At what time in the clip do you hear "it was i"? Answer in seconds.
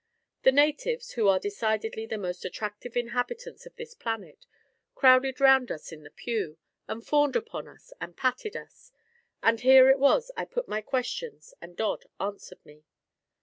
9.91-10.45